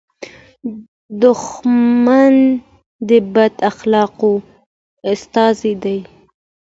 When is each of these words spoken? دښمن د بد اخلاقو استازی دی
دښمن 1.23 2.35
د 3.09 3.11
بد 3.33 3.53
اخلاقو 3.71 4.33
استازی 5.11 5.73
دی 5.83 5.99